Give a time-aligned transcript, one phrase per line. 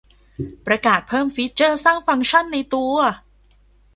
[0.65, 2.95] ประกาศเพิ่มฟีเจอร์สร้างฟังก์ชั่นในตัว